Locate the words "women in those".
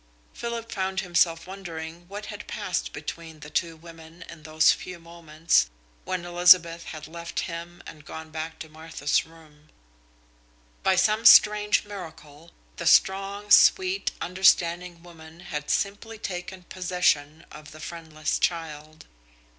3.75-4.71